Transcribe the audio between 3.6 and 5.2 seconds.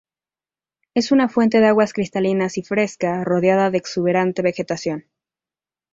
de exuberante vegetación.